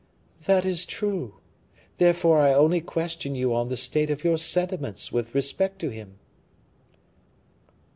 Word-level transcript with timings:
"That 0.47 0.65
is 0.65 0.87
true; 0.87 1.35
therefore 1.99 2.39
I 2.39 2.55
only 2.55 2.81
question 2.81 3.35
you 3.35 3.53
on 3.53 3.67
the 3.67 3.77
state 3.77 4.09
of 4.09 4.23
your 4.23 4.39
sentiments 4.39 5.11
with 5.11 5.35
respect 5.35 5.77
to 5.81 5.89
him." 5.89 6.17